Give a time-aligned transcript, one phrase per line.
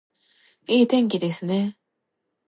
[0.65, 1.77] いい天気ですね